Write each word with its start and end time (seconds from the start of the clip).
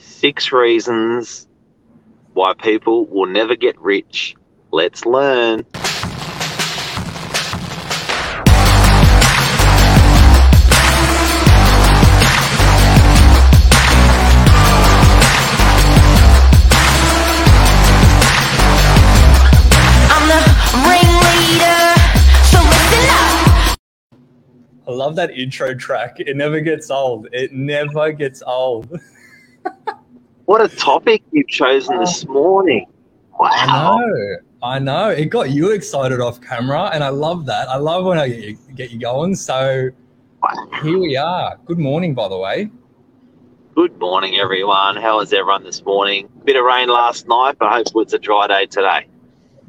Six 0.00 0.50
reasons 0.50 1.46
why 2.32 2.54
people 2.54 3.04
will 3.04 3.26
never 3.26 3.54
get 3.54 3.78
rich. 3.78 4.34
Let's 4.70 5.04
learn. 5.04 5.66
I'm 20.08 20.28
the 20.28 20.40
ringleader, 20.88 21.94
so 22.46 22.58
listen 22.62 23.04
up. 23.10 23.78
I 24.88 24.92
love 24.92 25.14
that 25.16 25.30
intro 25.36 25.74
track. 25.74 26.20
It 26.20 26.36
never 26.38 26.60
gets 26.60 26.90
old. 26.90 27.28
It 27.32 27.52
never 27.52 28.12
gets 28.12 28.42
old. 28.46 28.98
What 30.46 30.60
a 30.60 30.68
topic 30.68 31.22
you've 31.30 31.48
chosen 31.48 31.98
this 32.00 32.26
morning. 32.26 32.86
I 33.40 33.66
Wow. 33.66 33.98
know. 33.98 34.36
I 34.62 34.78
know. 34.78 35.08
It 35.08 35.26
got 35.26 35.50
you 35.50 35.70
excited 35.70 36.20
off 36.20 36.40
camera, 36.40 36.90
and 36.92 37.02
I 37.02 37.08
love 37.08 37.46
that. 37.46 37.68
I 37.68 37.76
love 37.76 38.04
when 38.04 38.18
I 38.18 38.28
get 38.28 38.38
you, 38.44 38.58
get 38.74 38.90
you 38.90 38.98
going. 39.00 39.34
So 39.34 39.88
here 40.82 40.98
we 40.98 41.16
are. 41.16 41.56
Good 41.66 41.78
morning, 41.78 42.14
by 42.14 42.28
the 42.28 42.36
way. 42.36 42.70
Good 43.74 43.98
morning, 43.98 44.36
everyone. 44.38 44.96
How 44.96 45.18
was 45.18 45.32
everyone 45.32 45.64
this 45.64 45.82
morning? 45.84 46.28
Bit 46.44 46.56
of 46.56 46.64
rain 46.64 46.88
last 46.88 47.26
night, 47.28 47.56
but 47.58 47.72
hopefully 47.72 48.02
it's 48.02 48.12
a 48.12 48.18
dry 48.18 48.46
day 48.48 48.66
today. 48.66 49.06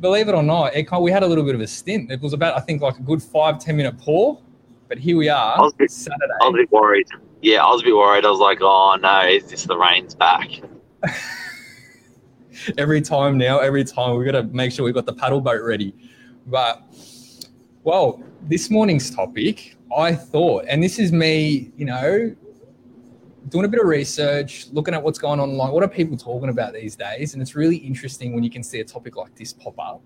Believe 0.02 0.28
it 0.28 0.34
or 0.36 0.44
not, 0.44 0.76
it, 0.76 0.90
we 1.00 1.12
had 1.12 1.22
a 1.24 1.28
little 1.28 1.44
bit 1.46 1.54
of 1.56 1.62
a 1.62 1.68
stint. 1.68 2.12
It 2.12 2.20
was 2.22 2.34
about, 2.34 2.58
I 2.58 2.60
think, 2.62 2.82
like 2.82 2.98
a 2.98 3.04
good 3.04 3.22
five 3.22 3.60
ten 3.60 3.78
minute 3.78 3.98
pour, 4.00 4.42
but 4.90 4.98
here 4.98 5.16
we 5.16 5.30
are. 5.30 5.58
I 5.58 5.62
was 5.62 5.74
a 5.74 5.78
bit- 5.78 5.92
Saturday. 5.92 6.24
I 6.42 6.46
was 6.46 6.54
a 6.56 6.58
bit 6.58 6.72
worried. 6.72 7.08
Yeah, 7.42 7.64
I 7.64 7.72
was 7.72 7.82
a 7.82 7.86
bit 7.86 7.96
worried. 7.96 8.26
I 8.26 8.30
was 8.30 8.40
like, 8.40 8.60
oh 8.62 8.98
no, 9.02 9.22
is 9.28 9.50
this 9.50 9.64
the 9.64 9.78
rain's 9.78 10.14
back? 10.14 10.50
every 12.78 13.02
time 13.02 13.38
now, 13.38 13.60
every 13.60 13.84
time 13.84 14.16
we've 14.16 14.32
got 14.32 14.40
to 14.40 14.44
make 14.44 14.72
sure 14.72 14.86
we've 14.86 14.94
got 14.94 15.06
the 15.06 15.14
paddle 15.14 15.42
boat 15.42 15.62
ready. 15.64 15.94
But 16.46 16.84
well, 17.84 18.22
this 18.44 18.70
morning's 18.70 19.14
topic, 19.14 19.76
I 19.96 20.14
thought, 20.14 20.66
and 20.68 20.84
this 20.84 21.00
is 21.00 21.12
me, 21.12 21.72
you 21.76 21.86
know, 21.86 22.36
doing 23.50 23.66
a 23.66 23.68
bit 23.68 23.80
of 23.80 23.88
research, 23.88 24.68
looking 24.72 24.94
at 24.94 25.02
what's 25.02 25.20
going 25.20 25.40
on 25.40 25.50
online. 25.50 25.72
What 25.72 25.84
are 25.84 25.88
people 25.90 26.18
talking 26.18 26.50
about 26.50 26.74
these 26.74 26.96
days? 26.96 27.34
And 27.34 27.42
it's 27.42 27.56
really 27.56 27.78
interesting 27.78 28.34
when 28.34 28.44
you 28.44 28.50
can 28.50 28.64
see 28.64 28.80
a 28.80 28.86
topic 28.86 29.16
like 29.16 29.36
this 29.36 29.52
pop 29.52 29.80
up. 29.80 30.02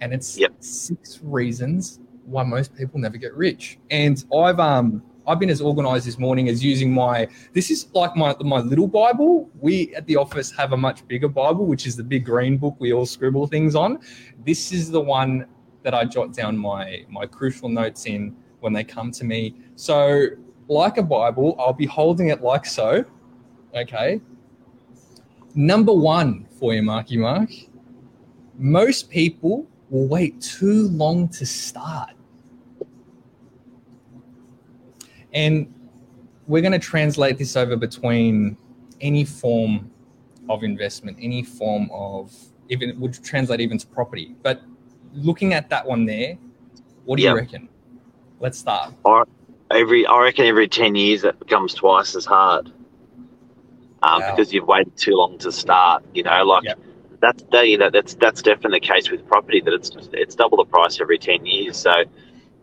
And 0.00 0.12
it's 0.12 0.38
Yep. 0.38 0.52
six 0.60 1.20
reasons 1.22 2.00
why 2.26 2.42
most 2.42 2.74
people 2.74 3.00
never 3.00 3.16
get 3.16 3.34
rich. 3.34 3.78
And 3.90 4.22
I've 4.36 4.60
um 4.60 5.02
I've 5.26 5.38
been 5.38 5.50
as 5.50 5.60
organized 5.60 6.06
this 6.06 6.18
morning 6.18 6.48
as 6.48 6.62
using 6.62 6.92
my 6.92 7.28
this 7.52 7.70
is 7.70 7.88
like 7.94 8.14
my 8.16 8.34
my 8.40 8.58
little 8.58 8.86
Bible. 8.86 9.50
We 9.58 9.94
at 9.94 10.06
the 10.06 10.16
office 10.16 10.50
have 10.52 10.72
a 10.72 10.76
much 10.76 11.06
bigger 11.08 11.28
Bible, 11.28 11.66
which 11.66 11.86
is 11.86 11.96
the 11.96 12.04
big 12.04 12.24
green 12.24 12.58
book 12.58 12.76
we 12.78 12.92
all 12.92 13.06
scribble 13.06 13.46
things 13.46 13.74
on. 13.74 14.00
This 14.44 14.72
is 14.72 14.90
the 14.90 15.00
one 15.00 15.46
that 15.82 15.94
I 15.94 16.04
jot 16.04 16.32
down 16.32 16.56
my 16.56 17.04
my 17.08 17.26
crucial 17.26 17.68
notes 17.68 18.06
in 18.06 18.36
when 18.60 18.72
they 18.72 18.84
come 18.84 19.10
to 19.12 19.24
me. 19.24 19.54
So, 19.76 20.26
like 20.68 20.98
a 20.98 21.02
Bible, 21.02 21.56
I'll 21.58 21.72
be 21.72 21.86
holding 21.86 22.28
it 22.28 22.42
like 22.42 22.66
so. 22.66 23.04
Okay. 23.74 24.20
Number 25.54 25.92
one 25.92 26.46
for 26.58 26.74
you, 26.74 26.82
Marky 26.82 27.16
Mark. 27.16 27.50
Most 28.56 29.10
people 29.10 29.66
will 29.90 30.08
wait 30.08 30.40
too 30.40 30.88
long 30.88 31.28
to 31.28 31.46
start. 31.46 32.10
And 35.34 35.72
we're 36.46 36.62
going 36.62 36.72
to 36.72 36.78
translate 36.78 37.38
this 37.38 37.56
over 37.56 37.76
between 37.76 38.56
any 39.00 39.24
form 39.24 39.90
of 40.48 40.62
investment, 40.62 41.18
any 41.20 41.42
form 41.42 41.90
of 41.92 42.32
even 42.68 42.88
it 42.90 42.98
would 42.98 43.22
translate 43.22 43.60
even 43.60 43.76
to 43.78 43.86
property. 43.88 44.34
But 44.42 44.62
looking 45.12 45.52
at 45.52 45.68
that 45.70 45.86
one 45.86 46.06
there, 46.06 46.38
what 47.04 47.16
do 47.16 47.22
Yeah. 47.22 47.30
you 47.30 47.36
reckon? 47.36 47.68
Let's 48.40 48.58
start. 48.58 48.94
Every, 49.70 50.06
I 50.06 50.22
reckon 50.22 50.46
every 50.46 50.68
ten 50.68 50.94
years 50.94 51.24
it 51.24 51.38
becomes 51.38 51.74
twice 51.74 52.14
as 52.14 52.24
hard. 52.24 52.70
Um, 54.02 54.20
Wow. 54.20 54.36
because 54.36 54.52
you've 54.52 54.66
waited 54.66 54.96
too 54.96 55.14
long 55.14 55.38
to 55.38 55.50
start. 55.50 56.04
You 56.14 56.22
know, 56.24 56.44
like 56.44 56.64
Yep. 56.64 56.78
that's 57.20 57.42
that, 57.52 57.68
you 57.68 57.78
know 57.78 57.88
that's 57.90 58.14
that's 58.14 58.42
definitely 58.42 58.80
the 58.80 58.86
case 58.86 59.10
with 59.10 59.26
property 59.26 59.60
that 59.62 59.72
it's 59.72 59.90
it's 60.12 60.34
double 60.34 60.58
the 60.58 60.66
price 60.66 61.00
every 61.00 61.18
ten 61.18 61.44
years. 61.46 61.78
So, 61.78 62.04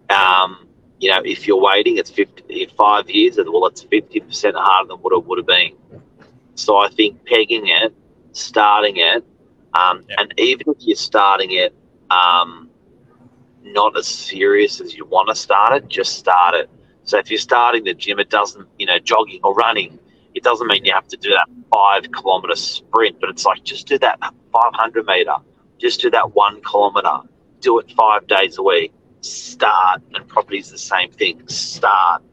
um, 0.09 0.67
you 1.01 1.09
know, 1.11 1.21
if 1.25 1.47
you're 1.47 1.59
waiting, 1.61 1.97
it's 1.97 2.11
fifty 2.11 2.63
in 2.63 2.69
five 2.71 3.09
years, 3.09 3.37
well, 3.37 3.67
it's 3.67 3.83
fifty 3.83 4.21
percent 4.21 4.55
harder 4.57 4.89
than 4.89 4.97
what 4.99 5.13
it 5.13 5.25
would 5.25 5.39
have 5.39 5.47
been. 5.47 5.73
So 6.55 6.77
I 6.77 6.89
think 6.89 7.25
pegging 7.25 7.67
it, 7.67 7.93
starting 8.33 8.97
it, 8.97 9.25
um, 9.73 10.05
Yep. 10.09 10.19
and 10.19 10.33
even 10.39 10.69
if 10.69 10.77
you're 10.81 10.95
starting 10.95 11.51
it, 11.51 11.73
um, 12.11 12.69
not 13.63 13.97
as 13.97 14.07
serious 14.07 14.79
as 14.81 14.95
you 14.95 15.05
want 15.05 15.29
to 15.29 15.35
start 15.35 15.73
it, 15.73 15.87
just 15.89 16.17
start 16.17 16.55
it. 16.55 16.69
So 17.03 17.17
if 17.17 17.31
you're 17.31 17.39
starting 17.39 17.83
the 17.83 17.93
gym, 17.95 18.19
it 18.19 18.29
doesn't, 18.29 18.67
you 18.77 18.85
know, 18.85 18.99
jogging 18.99 19.41
or 19.43 19.53
running, 19.53 19.99
it 20.35 20.43
doesn't 20.43 20.67
mean 20.67 20.85
you 20.85 20.93
have 20.93 21.07
to 21.09 21.17
do 21.17 21.29
that 21.31 21.47
five 21.73 22.11
kilometer 22.11 22.55
sprint, 22.55 23.19
but 23.19 23.29
it's 23.29 23.45
like 23.45 23.63
just 23.63 23.87
do 23.87 23.97
that 23.99 24.19
500 24.51 25.05
meter, 25.05 25.35
just 25.79 26.01
do 26.01 26.11
that 26.11 26.35
one 26.35 26.61
kilometer, 26.61 27.19
do 27.61 27.79
it 27.79 27.91
five 27.91 28.27
days 28.27 28.57
a 28.57 28.63
week, 28.63 28.93
start. 29.21 30.01
And 30.13 30.27
property's 30.27 30.69
the 30.69 30.77
same 30.77 31.11
thing, 31.11 31.47
start. 31.47 32.23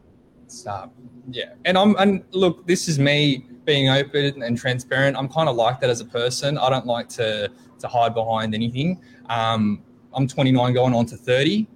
Start. 0.49 0.91
Yeah. 1.31 1.55
And 1.65 1.77
I'm 1.77 1.95
and 1.97 2.25
look, 2.33 2.67
this 2.67 2.89
is 2.89 2.99
me 2.99 3.47
being 3.65 3.91
open 3.91 4.43
and 4.43 4.57
transparent. 4.57 5.17
I'm 5.17 5.29
kind 5.29 5.49
of 5.49 5.57
like 5.57 5.81
that 5.81 5.91
as 5.91 6.01
a 6.01 6.07
person. 6.07 6.59
I 6.59 6.71
don't 6.71 6.87
like 6.87 7.09
to 7.11 7.51
to 7.81 7.89
hide 7.89 8.15
behind 8.15 8.55
anything. 8.55 9.01
Um, 9.29 9.83
I'm 10.15 10.27
29 10.27 10.73
going 10.73 10.95
on 10.95 11.07
to 11.07 11.17
30. 11.17 11.67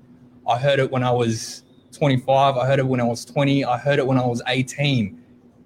I 0.49 0.59
heard 0.59 0.81
it 0.81 0.91
when 0.91 1.05
I 1.05 1.11
was 1.11 1.63
25. 1.93 2.57
I 2.57 2.67
heard 2.67 2.79
it 2.79 2.87
when 2.87 3.01
I 3.01 3.05
was 3.05 3.25
20. 3.25 3.65
I 3.65 3.77
heard 3.79 3.99
it 3.99 4.07
when 4.07 4.19
I 4.19 4.27
was 4.27 4.43
18. 4.49 5.19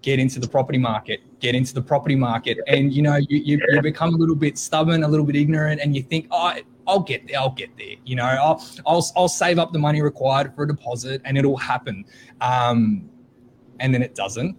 Get 0.02 0.18
into 0.18 0.40
the 0.40 0.48
property 0.48 0.78
market. 0.78 1.20
Get 1.40 1.54
into 1.54 1.72
the 1.72 1.82
property 1.82 2.16
market. 2.16 2.58
And 2.66 2.92
you 2.92 3.02
know, 3.02 3.16
you, 3.16 3.38
you, 3.38 3.60
you 3.70 3.80
become 3.80 4.14
a 4.14 4.16
little 4.16 4.34
bit 4.34 4.58
stubborn, 4.58 5.04
a 5.04 5.08
little 5.08 5.24
bit 5.24 5.36
ignorant, 5.36 5.80
and 5.80 5.96
you 5.96 6.02
think, 6.02 6.26
oh, 6.30 6.54
I'll 6.86 7.00
get 7.00 7.26
there. 7.26 7.38
I'll 7.38 7.50
get 7.50 7.76
there. 7.76 7.97
You 8.04 8.16
know, 8.16 8.24
I'll, 8.24 8.64
I'll, 8.86 9.12
I'll 9.16 9.28
save 9.28 9.58
up 9.58 9.72
the 9.72 9.78
money 9.78 10.02
required 10.02 10.54
for 10.54 10.64
a 10.64 10.69
deposit 10.69 11.20
and 11.24 11.36
it'll 11.36 11.56
happen. 11.56 12.04
Um, 12.41 13.08
and 13.80 13.92
then 13.92 14.02
it 14.02 14.14
doesn't. 14.14 14.56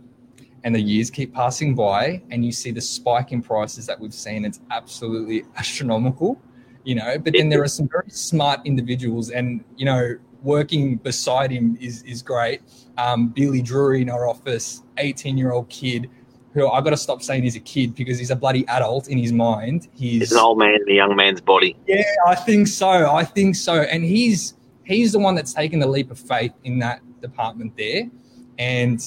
And 0.63 0.75
the 0.75 0.81
years 0.81 1.09
keep 1.09 1.33
passing 1.33 1.75
by, 1.75 2.21
and 2.29 2.43
you 2.43 2.51
see 2.51 2.71
the 2.71 2.81
spike 2.81 3.31
in 3.31 3.41
prices 3.41 3.85
that 3.85 3.99
we've 3.99 4.13
seen. 4.13 4.43
It's 4.43 4.59
absolutely 4.71 5.43
astronomical, 5.55 6.41
you 6.83 6.95
know. 6.95 7.17
But 7.17 7.33
then 7.33 7.49
there 7.49 7.61
are 7.61 7.67
some 7.67 7.87
very 7.87 8.09
smart 8.09 8.61
individuals, 8.65 9.29
and 9.29 9.63
you 9.77 9.85
know, 9.85 10.17
working 10.41 10.97
beside 10.97 11.51
him 11.51 11.77
is 11.79 12.01
is 12.03 12.21
great. 12.21 12.61
Um, 12.97 13.29
Billy 13.29 13.61
Drury 13.61 14.01
in 14.01 14.09
our 14.09 14.27
office, 14.27 14.83
18 14.97 15.37
year 15.37 15.51
old 15.51 15.69
kid, 15.69 16.09
who 16.53 16.67
I 16.67 16.81
got 16.81 16.91
to 16.91 16.97
stop 16.97 17.21
saying 17.21 17.43
he's 17.43 17.55
a 17.55 17.59
kid 17.61 17.95
because 17.95 18.17
he's 18.17 18.31
a 18.31 18.35
bloody 18.35 18.67
adult 18.67 19.09
in 19.09 19.17
his 19.17 19.31
mind. 19.31 19.87
He's 19.93 20.23
It's 20.23 20.31
an 20.31 20.39
old 20.39 20.57
man 20.57 20.75
in 20.85 20.91
a 20.91 20.95
young 20.95 21.15
man's 21.15 21.41
body. 21.41 21.75
yeah, 21.87 22.03
I 22.25 22.35
think 22.35 22.67
so. 22.67 22.87
I 22.89 23.23
think 23.23 23.55
so. 23.55 23.81
And 23.81 24.03
he's 24.03 24.55
he's 24.83 25.11
the 25.11 25.19
one 25.19 25.35
that's 25.35 25.53
taken 25.53 25.79
the 25.79 25.87
leap 25.87 26.09
of 26.11 26.19
faith 26.19 26.53
in 26.63 26.79
that 26.79 27.01
department 27.21 27.75
there, 27.77 28.09
and 28.57 28.99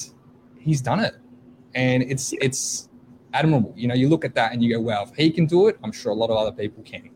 he's 0.59 0.81
done 0.81 0.99
it. 0.99 1.15
And 1.75 2.03
it's 2.03 2.33
it's 2.33 2.89
admirable. 3.33 3.73
You 3.75 3.87
know, 3.87 3.95
you 3.95 4.07
look 4.09 4.23
at 4.25 4.35
that 4.35 4.53
and 4.53 4.63
you 4.63 4.73
go, 4.75 4.79
"Wow, 4.81 5.03
if 5.03 5.15
he 5.15 5.31
can 5.31 5.45
do 5.45 5.67
it, 5.67 5.77
I'm 5.83 5.91
sure 5.91 6.11
a 6.11 6.15
lot 6.15 6.29
of 6.29 6.37
other 6.37 6.51
people 6.51 6.83
can." 6.83 7.09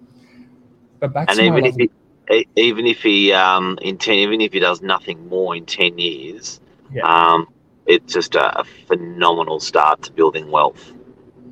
But 0.99 1.13
back 1.13 1.29
And 1.29 1.37
to 1.37 1.45
even 1.45 1.65
if 1.65 1.75
he, 1.75 1.89
even 2.55 2.85
if 2.87 3.01
he, 3.01 3.31
um, 3.33 3.77
in 3.81 3.97
ten, 3.97 4.15
even 4.15 4.41
if 4.41 4.53
he 4.53 4.59
does 4.59 4.81
nothing 4.81 5.27
more 5.29 5.55
in 5.55 5.65
ten 5.65 5.97
years, 5.97 6.59
Yeah. 6.93 7.03
um, 7.03 7.47
it's 7.87 8.13
just 8.13 8.35
a, 8.35 8.59
a 8.59 8.63
phenomenal 8.87 9.59
start 9.59 10.01
to 10.03 10.11
building 10.11 10.49
wealth. 10.51 10.91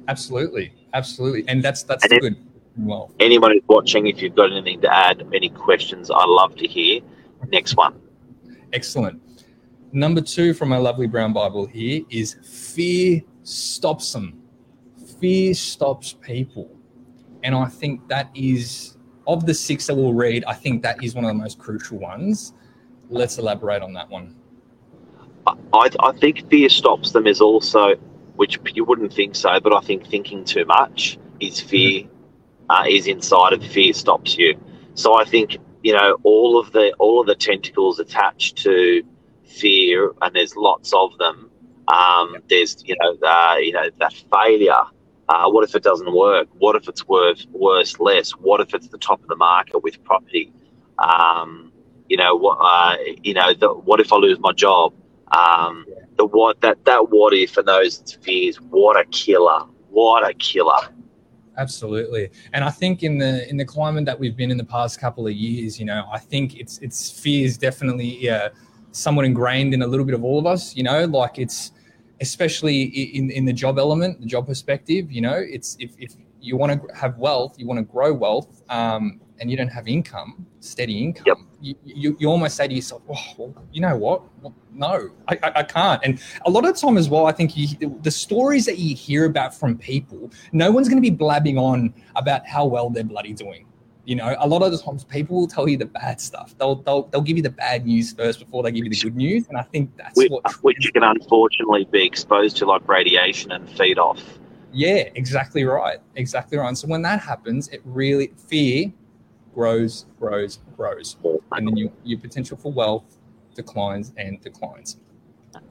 absolutely, 0.07 0.74
absolutely, 0.94 1.45
and 1.47 1.63
that's 1.63 1.83
that's 1.83 2.03
And 2.06 2.21
good. 2.21 2.38
Well, 2.77 3.12
anyone 3.19 3.51
who's 3.51 3.62
watching, 3.68 4.07
if 4.07 4.21
you've 4.21 4.35
got 4.35 4.51
anything 4.51 4.81
to 4.81 4.91
add, 4.94 5.24
any 5.33 5.50
questions, 5.50 6.09
I'd 6.09 6.27
love 6.27 6.56
to 6.56 6.68
hear. 6.68 7.01
Next 7.50 7.75
one. 7.75 8.00
Excellent. 8.71 9.21
Number 9.91 10.21
two 10.21 10.56
from 10.56 10.69
my 10.69 10.77
lovely 10.77 11.06
brown 11.06 11.33
Bible 11.33 11.68
here 11.68 12.01
is 12.09 12.33
fear 12.44 13.21
stops 13.44 14.13
them. 14.13 14.41
Fear 15.19 15.53
stops 15.53 16.13
people. 16.19 16.75
And 17.44 17.53
I 17.53 17.65
think 17.65 18.07
that 18.07 18.31
is, 18.33 18.97
of 19.27 19.45
the 19.45 19.53
six 19.53 19.86
that 19.88 19.95
we'll 19.95 20.13
read, 20.15 20.44
I 20.45 20.53
think 20.53 20.81
that 20.81 21.03
is 21.03 21.13
one 21.13 21.25
of 21.25 21.27
the 21.27 21.36
most 21.36 21.59
crucial 21.59 22.00
ones. 22.00 22.53
Let's 23.09 23.38
elaborate 23.38 23.83
on 23.83 23.94
that 23.94 24.09
one. 24.09 24.36
I, 25.73 25.89
I 26.01 26.11
think 26.13 26.49
fear 26.49 26.69
stops 26.69 27.11
them 27.11 27.27
is 27.27 27.41
also, 27.41 27.95
which 28.35 28.59
you 28.75 28.85
wouldn't 28.85 29.13
think 29.13 29.35
so, 29.35 29.59
but 29.59 29.73
I 29.73 29.81
think 29.81 30.07
thinking 30.07 30.45
too 30.45 30.65
much 30.65 31.17
is 31.39 31.59
fear, 31.61 32.05
uh, 32.69 32.85
is 32.89 33.07
inside 33.07 33.53
of 33.53 33.63
fear 33.65 33.93
stops 33.93 34.37
you. 34.37 34.59
So 34.95 35.15
I 35.19 35.25
think 35.25 35.57
you 35.83 35.93
know 35.93 36.17
all 36.23 36.59
of 36.59 36.71
the 36.71 36.93
all 36.99 37.21
of 37.21 37.27
the 37.27 37.35
tentacles 37.35 37.99
attached 37.99 38.57
to 38.59 39.03
fear, 39.45 40.13
and 40.21 40.35
there's 40.35 40.55
lots 40.55 40.93
of 40.93 41.17
them. 41.19 41.49
Um, 41.87 42.37
There's 42.49 42.83
you 42.85 42.95
know 43.01 43.17
uh, 43.27 43.57
you 43.59 43.73
know 43.73 43.89
that 43.99 44.13
failure. 44.33 44.83
Uh, 45.29 45.49
what 45.49 45.63
if 45.63 45.75
it 45.75 45.83
doesn't 45.83 46.13
work? 46.13 46.47
What 46.59 46.75
if 46.75 46.87
it's 46.89 47.07
worth 47.07 47.45
worse 47.51 47.99
less? 47.99 48.31
What 48.31 48.61
if 48.61 48.73
it's 48.75 48.89
the 48.89 48.97
top 48.99 49.21
of 49.23 49.27
the 49.29 49.35
market 49.37 49.83
with 49.83 50.03
property? 50.03 50.53
Um, 50.99 51.71
you 52.09 52.17
know 52.17 52.35
what? 52.35 52.57
Uh, 52.61 52.97
you 53.23 53.33
know 53.33 53.53
the, 53.53 53.69
what 53.73 53.99
if 53.99 54.13
I 54.13 54.17
lose 54.17 54.39
my 54.39 54.53
job? 54.53 54.93
Um, 55.31 55.85
the 56.17 56.25
what 56.25 56.61
that 56.61 56.83
that 56.85 57.09
what 57.09 57.33
if 57.33 57.57
and 57.57 57.67
those 57.67 58.17
fears. 58.21 58.57
What 58.57 58.99
a 58.99 59.05
killer! 59.05 59.65
What 59.89 60.27
a 60.27 60.33
killer! 60.33 60.89
Absolutely, 61.57 62.29
and 62.53 62.63
I 62.63 62.69
think 62.69 63.03
in 63.03 63.17
the 63.17 63.47
in 63.49 63.57
the 63.57 63.65
climate 63.65 64.05
that 64.05 64.19
we've 64.19 64.35
been 64.35 64.51
in 64.51 64.57
the 64.57 64.65
past 64.65 64.99
couple 64.99 65.27
of 65.27 65.33
years, 65.33 65.79
you 65.79 65.85
know, 65.85 66.05
I 66.11 66.19
think 66.19 66.55
it's 66.55 66.79
it's 66.79 67.11
fears 67.11 67.57
definitely 67.57 68.17
yeah, 68.19 68.49
somewhat 68.91 69.25
ingrained 69.25 69.73
in 69.73 69.81
a 69.81 69.87
little 69.87 70.05
bit 70.05 70.15
of 70.15 70.23
all 70.23 70.39
of 70.39 70.45
us. 70.45 70.75
You 70.75 70.83
know, 70.83 71.05
like 71.05 71.39
it's 71.39 71.71
especially 72.21 72.83
in 72.83 73.29
in 73.31 73.45
the 73.45 73.53
job 73.53 73.77
element, 73.77 74.19
the 74.19 74.25
job 74.25 74.47
perspective. 74.47 75.11
You 75.11 75.21
know, 75.21 75.35
it's 75.37 75.77
if 75.79 75.91
if 75.99 76.15
you 76.41 76.57
want 76.57 76.71
to 76.71 76.95
have 76.95 77.17
wealth, 77.17 77.55
you 77.57 77.67
want 77.67 77.79
to 77.79 77.85
grow 77.85 78.13
wealth, 78.13 78.61
um, 78.69 79.21
and 79.39 79.49
you 79.49 79.57
don't 79.57 79.69
have 79.69 79.87
income, 79.87 80.45
steady 80.59 81.01
income, 81.03 81.23
Yep. 81.27 81.37
You, 81.63 81.75
you, 81.86 82.18
you 82.19 82.27
almost 82.30 82.57
say 82.57 82.68
to 82.68 82.74
yourself, 82.74 83.01
oh, 83.10 83.33
well, 83.38 83.56
you 83.71 83.80
know 83.80 83.95
what? 83.95 84.21
Well, 84.42 84.54
no, 84.74 85.10
I, 85.30 85.39
I, 85.42 85.51
I 85.56 85.63
can't. 85.63 86.01
And 86.04 86.21
a 86.45 86.50
lot 86.50 86.65
of 86.65 86.75
the 86.75 86.80
time 86.80 86.98
as 86.98 87.10
well, 87.10 87.25
I 87.25 87.31
think 87.31 87.56
you, 87.56 87.68
the 88.01 88.12
stories 88.12 88.65
that 88.65 88.77
you 88.77 88.95
hear 88.95 89.25
about 89.25 89.56
from 89.56 89.77
people, 89.77 90.30
no 90.51 90.71
one's 90.71 90.89
going 90.89 91.01
to 91.01 91.10
be 91.10 91.15
blabbing 91.15 91.57
on 91.57 91.94
about 92.15 92.45
how 92.45 92.65
well 92.65 92.89
they're 92.89 93.04
bloody 93.04 93.33
doing. 93.33 93.65
You 94.06 94.18
know, 94.18 94.36
a 94.39 94.48
lot 94.48 94.62
of 94.62 94.74
the 94.74 94.77
times 94.77 95.06
people 95.06 95.38
will 95.38 95.48
tell 95.48 95.69
you 95.69 95.77
the 95.77 95.86
bad 95.86 96.19
stuff. 96.19 96.54
They'll, 96.57 96.75
they'll, 96.75 97.04
they'll 97.04 97.21
give 97.21 97.38
you 97.38 97.44
the 97.44 97.50
bad 97.50 97.86
news 97.86 98.12
first 98.12 98.39
before 98.39 98.62
they 98.62 98.71
give 98.71 98.83
you 98.83 98.89
the 98.89 99.00
good 99.00 99.15
news. 99.15 99.48
And 99.48 99.57
I 99.57 99.62
think 99.63 99.95
that's 99.95 100.18
Which, 100.18 100.30
what 100.30 100.51
which 100.62 100.83
you 100.83 100.92
can 100.92 101.04
unfortunately 101.04 101.88
be 101.89 102.06
exposed 102.06 102.57
to, 102.57 102.65
like 102.65 102.86
radiation 102.86 103.54
and 103.54 103.69
feed 103.69 103.98
off. 103.98 104.21
Yeah, 104.74 105.07
exactly 105.15 105.63
right. 105.63 106.00
Exactly 106.15 106.57
right. 106.57 106.68
And 106.68 106.77
so 106.77 106.88
when 106.88 107.01
that 107.04 107.21
happens, 107.21 107.69
it 107.69 107.80
really 107.86 108.33
fear 108.50 108.92
grows, 109.53 110.05
grows, 110.19 110.59
grows, 110.75 111.17
and 111.51 111.67
then 111.67 111.77
you, 111.77 111.91
your 112.03 112.19
potential 112.19 112.57
for 112.57 112.71
wealth 112.71 113.17
declines 113.55 114.13
and 114.17 114.41
declines. 114.41 114.97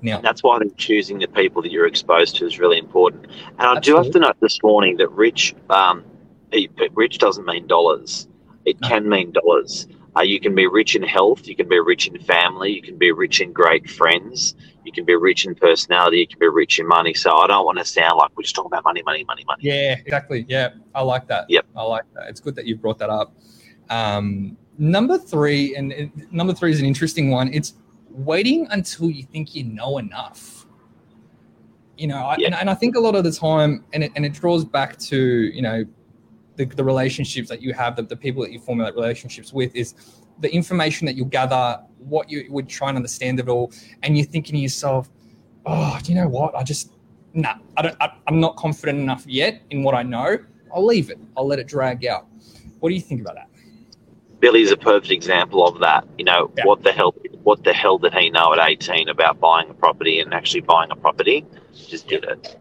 Now, 0.00 0.16
And 0.16 0.24
that's 0.24 0.42
why 0.42 0.56
I 0.56 0.58
think 0.60 0.76
choosing 0.76 1.18
the 1.18 1.26
people 1.26 1.60
that 1.62 1.72
you're 1.72 1.86
exposed 1.86 2.36
to 2.36 2.46
is 2.46 2.58
really 2.58 2.78
important. 2.78 3.26
And 3.58 3.62
I 3.78 3.80
do 3.80 3.96
have 3.96 4.10
to 4.12 4.18
note 4.20 4.36
this 4.40 4.62
morning 4.62 4.96
that 4.98 5.08
rich, 5.10 5.54
um, 5.70 6.04
it- 6.52 6.70
rich 6.94 7.18
doesn't 7.18 7.44
mean 7.46 7.66
dollars. 7.66 8.28
It 8.64 8.80
No. 8.80 8.88
can 8.88 9.08
mean 9.08 9.32
dollars. 9.32 9.88
Uh, 10.16 10.20
you 10.20 10.38
can 10.38 10.54
be 10.54 10.66
rich 10.66 10.94
in 10.94 11.02
health. 11.02 11.48
You 11.48 11.56
can 11.56 11.68
be 11.68 11.80
rich 11.80 12.06
in 12.06 12.18
family. 12.20 12.70
You 12.72 12.82
can 12.82 12.96
be 12.98 13.10
rich 13.10 13.40
in 13.40 13.52
great 13.52 13.88
friends. 13.90 14.54
You 14.84 14.92
can 14.92 15.04
be 15.04 15.16
rich 15.16 15.46
in 15.46 15.54
personality. 15.54 16.18
You 16.18 16.26
can 16.26 16.38
be 16.38 16.48
rich 16.48 16.78
in 16.78 16.86
money. 16.86 17.14
So 17.14 17.34
I 17.34 17.46
don't 17.46 17.64
want 17.64 17.78
to 17.78 17.84
sound 17.84 18.18
like 18.18 18.30
we're 18.36 18.42
just 18.42 18.54
talking 18.54 18.70
about 18.70 18.84
money, 18.84 19.02
money, 19.04 19.24
money, 19.24 19.42
money. 19.46 19.62
yeah, 19.64 19.96
exactly. 19.98 20.44
Yeah, 20.48 20.74
I 20.94 21.02
like 21.02 21.26
that. 21.28 21.46
Yep. 21.48 21.66
I 21.74 21.82
like 21.82 22.04
that. 22.14 22.28
It's 22.28 22.40
good 22.40 22.54
that 22.56 22.66
you 22.66 22.76
brought 22.76 22.98
that 22.98 23.10
up. 23.10 23.34
Um, 23.90 24.56
number 24.78 25.18
three, 25.18 25.76
and 25.76 25.92
it, 25.92 26.32
number 26.32 26.54
three 26.54 26.70
is 26.70 26.80
an 26.80 26.86
interesting 26.86 27.30
one. 27.30 27.52
It's 27.52 27.74
waiting 28.10 28.66
until 28.70 29.10
you 29.10 29.22
think 29.24 29.54
you 29.54 29.64
know 29.64 29.98
enough. 29.98 30.66
You 31.96 32.08
know, 32.08 32.18
I, 32.18 32.36
Yeah. 32.38 32.46
and, 32.46 32.54
and 32.56 32.70
I 32.70 32.74
think 32.74 32.96
a 32.96 33.00
lot 33.00 33.14
of 33.14 33.24
the 33.24 33.32
time, 33.32 33.84
and 33.92 34.04
it, 34.04 34.12
and 34.16 34.24
it 34.24 34.32
draws 34.32 34.64
back 34.64 34.98
to, 34.98 35.16
you 35.18 35.62
know, 35.62 35.84
the, 36.56 36.64
the 36.66 36.84
relationships 36.84 37.48
that 37.48 37.62
you 37.62 37.72
have, 37.74 37.96
the, 37.96 38.02
the 38.02 38.16
people 38.16 38.42
that 38.42 38.52
you 38.52 38.58
formulate 38.58 38.94
relationships 38.94 39.52
with, 39.52 39.74
is 39.74 39.94
the 40.40 40.52
information 40.52 41.06
that 41.06 41.16
you 41.16 41.24
gather, 41.24 41.80
what 41.98 42.30
you 42.30 42.46
would 42.50 42.68
try 42.68 42.88
and 42.88 42.96
understand 42.96 43.40
of 43.40 43.48
it 43.48 43.50
all, 43.50 43.72
and 44.02 44.16
you're 44.16 44.26
thinking 44.26 44.54
to 44.54 44.60
yourself, 44.60 45.10
oh, 45.66 45.98
do 46.02 46.12
you 46.12 46.18
know 46.18 46.28
what? 46.28 46.54
I 46.54 46.62
just, 46.62 46.92
nah, 47.34 47.54
I 47.76 47.82
don't, 47.82 47.96
I, 48.00 48.12
I'm 48.26 48.40
not 48.40 48.56
confident 48.56 48.98
enough 48.98 49.24
yet 49.26 49.62
in 49.70 49.82
what 49.82 49.94
I 49.94 50.02
know. 50.02 50.38
I'll 50.74 50.84
leave 50.84 51.10
it. 51.10 51.18
I'll 51.36 51.46
let 51.46 51.58
it 51.58 51.68
drag 51.68 52.04
out. 52.06 52.26
What 52.80 52.88
do 52.88 52.94
you 52.94 53.00
think 53.00 53.20
about 53.20 53.36
that? 53.36 53.48
Billy's 54.42 54.72
a 54.72 54.76
perfect 54.76 55.12
example 55.12 55.64
of 55.64 55.78
that. 55.78 56.04
You 56.18 56.24
know, 56.24 56.50
Yeah. 56.58 56.66
what 56.66 56.82
the 56.82 56.90
hell? 56.92 57.14
What 57.44 57.62
the 57.62 57.72
hell 57.72 57.96
did 57.96 58.12
he 58.12 58.28
know 58.28 58.52
at 58.52 58.58
18 58.68 59.08
about 59.08 59.38
buying 59.38 59.70
a 59.70 59.74
property 59.74 60.18
and 60.18 60.34
actually 60.34 60.62
buying 60.62 60.90
a 60.90 60.96
property? 60.96 61.46
Just 61.72 62.08
did 62.08 62.24
it. 62.24 62.58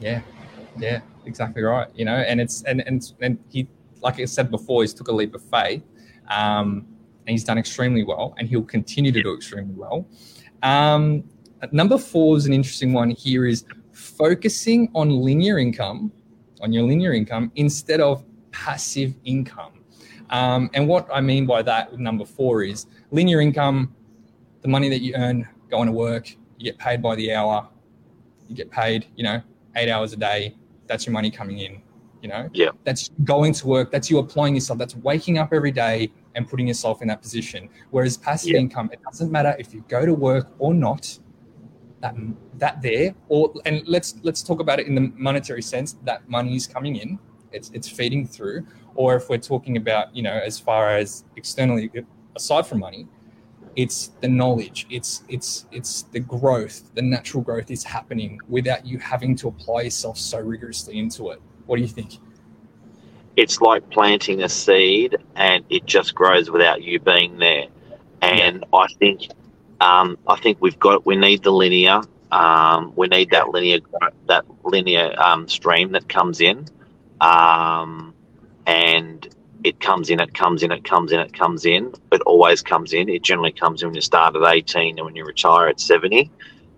Yeah, 0.00 0.20
yeah, 0.78 1.00
exactly 1.24 1.62
right. 1.62 1.88
You 1.94 2.04
know, 2.04 2.16
and 2.16 2.40
it's 2.42 2.62
and 2.64 2.82
and 2.86 3.02
and 3.22 3.38
he, 3.48 3.68
like 4.02 4.20
I 4.20 4.26
said 4.26 4.50
before, 4.50 4.82
he's 4.82 4.92
took 4.92 5.08
a 5.08 5.12
leap 5.12 5.34
of 5.34 5.42
faith, 5.42 5.82
um, 6.30 6.86
and 7.26 7.32
he's 7.34 7.44
done 7.44 7.56
extremely 7.56 8.04
well, 8.04 8.34
and 8.38 8.46
he'll 8.46 8.62
continue 8.62 9.12
to 9.12 9.22
do 9.22 9.34
extremely 9.34 9.74
well. 9.74 10.06
Um, 10.62 11.24
number 11.72 11.96
four 11.96 12.36
is 12.36 12.44
an 12.44 12.52
interesting 12.52 12.92
one. 12.92 13.10
Here 13.10 13.46
is 13.46 13.64
focusing 13.92 14.90
on 14.94 15.08
linear 15.08 15.58
income, 15.58 16.12
on 16.60 16.70
your 16.70 16.82
linear 16.82 17.14
income 17.14 17.50
instead 17.56 18.00
of 18.00 18.24
passive 18.50 19.14
income. 19.24 19.72
Um, 20.32 20.70
and 20.72 20.88
what 20.88 21.06
I 21.12 21.20
mean 21.20 21.46
by 21.46 21.62
that 21.62 21.90
with 21.92 22.00
number 22.00 22.24
four 22.24 22.62
is 22.62 22.86
linear 23.10 23.40
income, 23.40 23.94
the 24.62 24.68
money 24.68 24.88
that 24.88 25.02
you 25.02 25.14
earn 25.14 25.46
going 25.70 25.86
to 25.86 25.92
work, 25.92 26.30
you 26.56 26.64
get 26.64 26.78
paid 26.78 27.02
by 27.02 27.14
the 27.16 27.32
hour, 27.34 27.68
you 28.48 28.56
get 28.56 28.70
paid, 28.70 29.06
you 29.14 29.24
know, 29.24 29.42
eight 29.76 29.90
hours 29.90 30.12
a 30.14 30.16
day. 30.16 30.56
That's 30.86 31.06
your 31.06 31.12
money 31.12 31.30
coming 31.30 31.58
in, 31.58 31.82
you 32.22 32.28
know? 32.28 32.48
Yeah. 32.54 32.70
That's 32.84 33.10
going 33.24 33.52
to 33.54 33.66
work. 33.66 33.92
That's 33.92 34.10
you 34.10 34.18
applying 34.18 34.54
yourself. 34.54 34.78
That's 34.78 34.96
waking 34.96 35.36
up 35.38 35.52
every 35.52 35.70
day 35.70 36.10
and 36.34 36.48
putting 36.48 36.66
yourself 36.66 37.02
in 37.02 37.08
that 37.08 37.20
position. 37.20 37.68
Whereas 37.90 38.16
passive 38.16 38.52
Yeah. 38.52 38.60
income, 38.60 38.88
it 38.92 39.02
doesn't 39.02 39.30
matter 39.30 39.54
if 39.58 39.74
you 39.74 39.84
go 39.88 40.06
to 40.06 40.14
work 40.14 40.48
or 40.58 40.72
not. 40.72 41.18
That 42.00 42.16
that 42.58 42.82
there, 42.82 43.14
or 43.28 43.52
and 43.64 43.86
let's 43.86 44.16
let's 44.24 44.42
talk 44.42 44.58
about 44.58 44.80
it 44.80 44.88
in 44.88 44.96
the 44.96 45.12
monetary 45.14 45.62
sense. 45.62 45.92
That 46.02 46.28
money 46.28 46.56
is 46.56 46.66
coming 46.66 46.96
in. 46.96 47.16
It's 47.52 47.70
it's 47.74 47.88
feeding 47.88 48.26
through. 48.26 48.66
Or 48.94 49.16
if 49.16 49.28
we're 49.28 49.38
talking 49.38 49.76
about, 49.76 50.14
you 50.14 50.22
know, 50.22 50.32
as 50.32 50.58
far 50.58 50.90
as 50.90 51.24
externally 51.36 51.90
aside 52.36 52.66
from 52.66 52.80
money, 52.80 53.08
it's 53.76 54.08
the 54.20 54.28
knowledge 54.28 54.86
it's 54.90 55.24
it's 55.28 55.66
it's 55.72 56.02
the 56.12 56.20
growth 56.20 56.94
the 56.94 57.02
natural 57.02 57.42
growth 57.42 57.70
is 57.70 57.84
happening 57.84 58.38
without 58.48 58.84
you 58.84 58.98
having 58.98 59.34
to 59.34 59.48
apply 59.48 59.82
yourself 59.82 60.18
so 60.18 60.38
rigorously 60.38 60.98
into 60.98 61.30
it 61.30 61.40
what 61.66 61.76
do 61.76 61.82
you 61.82 61.88
think 61.88 62.18
It's 63.36 63.60
like 63.60 63.88
planting 63.90 64.42
a 64.42 64.48
seed 64.48 65.16
and 65.36 65.64
it 65.70 65.86
just 65.86 66.14
grows 66.14 66.50
without 66.50 66.82
you 66.82 67.00
being 67.00 67.38
there. 67.38 67.66
And 68.20 68.64
I 68.74 68.86
think, 68.98 69.28
um, 69.80 70.18
I 70.28 70.36
think 70.36 70.58
we've 70.60 70.78
got 70.78 71.06
we 71.06 71.16
need 71.16 71.42
the 71.42 71.50
linear. 71.50 72.02
Um, 72.30 72.92
we 72.96 73.08
need 73.08 73.30
that 73.30 73.48
linear 73.50 73.80
that 74.28 74.44
linear 74.64 75.14
um, 75.20 75.48
stream 75.48 75.92
that 75.92 76.08
comes 76.08 76.40
in, 76.40 76.66
um, 77.22 78.14
and 78.66 79.28
it 79.64 79.80
comes 79.80 80.10
in, 80.10 80.20
it 80.20 80.34
comes 80.34 80.62
in, 80.62 80.72
it 80.72 80.84
comes 80.84 81.12
in, 81.12 81.20
it 81.20 81.32
comes 81.32 81.64
in. 81.64 81.92
It 82.10 82.20
always 82.22 82.62
comes 82.62 82.92
in. 82.92 83.08
It 83.08 83.22
generally 83.22 83.52
comes 83.52 83.82
in 83.82 83.88
when 83.88 83.94
you 83.94 84.00
start 84.00 84.34
at 84.34 84.42
eighteen 84.42 84.98
and 84.98 85.06
when 85.06 85.16
you 85.16 85.24
retire 85.24 85.68
at 85.68 85.80
seventy. 85.80 86.30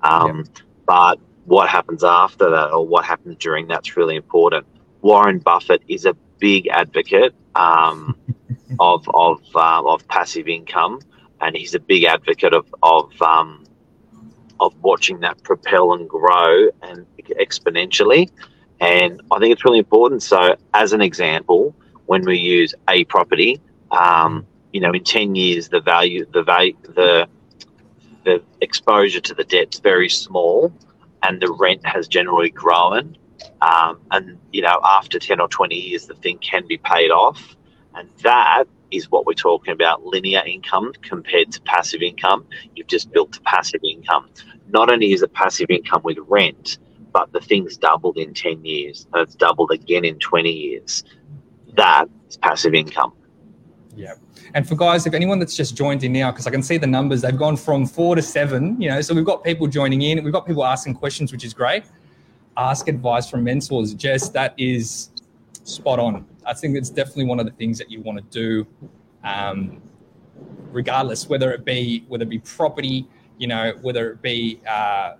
Um, 0.02 0.44
But 0.86 1.18
what 1.46 1.68
happens 1.70 2.04
after 2.04 2.50
that, 2.50 2.70
or 2.72 2.86
what 2.86 3.04
happens 3.06 3.36
during 3.38 3.66
that's 3.66 3.96
really 3.96 4.16
important. 4.16 4.66
Warren 5.00 5.38
Buffett 5.38 5.82
is 5.88 6.04
a 6.04 6.14
big 6.38 6.68
advocate 6.68 7.34
um, 7.54 8.16
of 8.78 9.08
of 9.14 9.40
uh, 9.54 9.82
of 9.86 10.06
passive 10.08 10.46
income, 10.46 11.00
and 11.40 11.56
he's 11.56 11.74
a 11.74 11.80
big 11.80 12.04
advocate 12.04 12.52
of 12.52 12.66
of 12.82 13.10
um, 13.22 13.64
of 14.60 14.74
watching 14.82 15.20
that 15.20 15.42
propel 15.42 15.94
and 15.94 16.06
grow 16.08 16.68
and 16.82 17.06
exponentially. 17.40 18.30
And 18.81 19.23
I 19.31 19.38
think 19.38 19.52
it's 19.52 19.64
really 19.64 19.78
important. 19.78 20.23
So, 20.23 20.57
as 20.75 20.93
an 20.93 21.00
example, 21.00 21.75
when 22.07 22.25
we 22.25 22.38
use 22.38 22.75
a 22.88 23.04
property, 23.04 23.61
um, 23.90 24.47
you 24.73 24.81
know, 24.81 24.93
in 24.93 25.04
ten 25.04 25.35
years, 25.35 25.69
the 25.69 25.81
value, 25.81 26.26
the 26.33 26.43
value, 26.43 26.76
the 26.83 27.28
the 28.25 28.43
exposure 28.61 29.21
to 29.21 29.35
the 29.35 29.45
debt's 29.45 29.78
very 29.78 30.09
small, 30.09 30.73
and 31.23 31.40
the 31.40 31.52
rent 31.52 31.87
has 31.87 32.09
generally 32.09 32.50
grown. 32.50 33.16
Um, 33.61 34.00
and 34.11 34.38
you 34.52 34.62
know, 34.62 34.81
after 34.83 35.19
ten 35.19 35.40
or 35.40 35.49
twenty 35.49 35.76
years, 35.76 36.07
the 36.07 36.14
thing 36.14 36.38
can 36.38 36.66
be 36.66 36.78
paid 36.78 37.11
off, 37.11 37.57
and 37.95 38.09
that 38.23 38.64
is 38.90 39.11
what 39.11 39.26
we're 39.26 39.35
talking 39.35 39.73
about: 39.73 40.04
linear 40.04 40.43
income 40.45 40.93
compared 41.02 41.52
to 41.52 41.61
passive 41.62 42.02
income. 42.02 42.45
You've 42.75 42.88
just 42.88 43.12
built 43.12 43.43
passive 43.45 43.81
income. 43.88 44.28
Not 44.69 44.90
only 44.90 45.12
is 45.12 45.23
it 45.23 45.33
passive 45.33 45.71
income 45.71 46.02
with 46.02 46.19
rent, 46.26 46.78
but 47.14 47.33
the 47.33 47.40
thing's 47.40 47.78
doubled 47.78 48.18
in 48.18 48.35
ten 48.35 48.62
years, 48.62 49.06
and 49.14 49.23
it's 49.23 49.35
doubled 49.37 49.71
again 49.71 50.04
in 50.04 50.18
twenty 50.18 50.52
years. 50.52 51.02
That 51.76 52.09
is 52.28 52.37
passive 52.37 52.75
income. 52.75 53.14
yeah. 53.97 54.14
And 54.52 54.68
for 54.68 54.76
guys 54.76 55.06
if 55.06 55.14
anyone 55.14 55.38
that's 55.38 55.56
just 55.56 55.75
joined 55.76 56.04
in 56.04 56.12
now 56.12 56.30
because 56.30 56.47
i 56.47 56.50
can 56.50 56.62
see 56.62 56.76
the 56.76 56.87
numbers 56.87 57.23
they've 57.23 57.37
gone 57.37 57.56
from 57.56 57.87
four 57.87 58.14
to 58.14 58.23
seven 58.23 58.80
you 58.80 58.88
know 58.90 59.00
so 59.00 59.14
we've 59.14 59.25
got 59.25 59.42
people 59.42 59.66
joining 59.66 60.02
in. 60.02 60.23
We've 60.23 60.33
got 60.33 60.47
people 60.47 60.64
asking 60.64 60.94
questions 60.94 61.33
which 61.33 61.44
is 61.44 61.54
great. 61.54 61.85
Ask 62.56 62.87
advice 62.88 63.26
from 63.30 63.42
mentors. 63.44 63.94
Jess 63.94 64.28
that 64.30 64.54
is 64.59 65.11
spot 65.64 65.99
on. 65.99 66.26
I 66.47 66.52
think 66.54 66.76
it's 66.76 66.90
definitely 66.90 67.25
one 67.25 67.40
of 67.40 67.47
the 67.47 67.52
things 67.52 67.78
that 67.78 67.90
you 67.90 68.00
want 68.02 68.18
to 68.18 68.25
do 68.42 68.66
um, 69.25 69.80
regardless 70.71 71.28
whether 71.28 71.52
it 71.52 71.64
be 71.64 72.04
whether 72.09 72.25
it 72.25 72.28
be 72.28 72.40
property 72.40 73.09
you 73.38 73.47
know 73.47 73.73
whether 73.83 74.11
it 74.12 74.23
be 74.23 74.61
uh, 74.68 75.14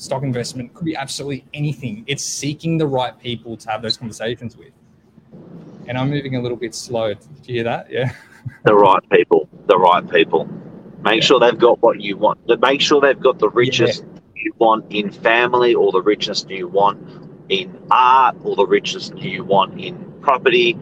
stock 0.00 0.22
investment, 0.22 0.72
could 0.74 0.86
be 0.86 0.96
absolutely 0.96 1.44
anything. 1.52 2.04
It's 2.06 2.24
seeking 2.24 2.78
the 2.78 2.86
right 2.86 3.18
people 3.18 3.56
to 3.58 3.70
have 3.70 3.82
those 3.82 3.96
conversations 3.96 4.56
with. 4.56 4.72
And 5.86 5.98
I'm 5.98 6.10
moving 6.10 6.36
a 6.36 6.42
little 6.42 6.56
bit 6.56 6.74
slow. 6.74 7.14
Did 7.14 7.28
you 7.44 7.54
hear 7.56 7.64
that? 7.64 7.90
Yeah. 7.90 8.12
The 8.64 8.74
right 8.74 9.02
people. 9.10 9.50
The 9.66 9.76
right 9.76 10.08
people. 10.08 10.48
Make 11.02 11.22
sure 11.22 11.38
they've 11.38 11.58
got 11.58 11.82
what 11.82 12.00
you 12.00 12.16
want. 12.16 12.40
Make 12.60 12.80
sure 12.80 12.98
they've 12.98 13.20
got 13.20 13.38
the 13.38 13.50
richest 13.50 14.02
you 14.34 14.54
want 14.56 14.90
in 14.90 15.10
family, 15.10 15.74
or 15.74 15.92
the 15.92 16.00
richest 16.00 16.48
you 16.48 16.66
want 16.66 17.06
in 17.50 17.78
art, 17.90 18.36
or 18.42 18.56
the 18.56 18.66
richest 18.66 19.18
you 19.18 19.44
want 19.44 19.78
in 19.78 20.10
property. 20.22 20.72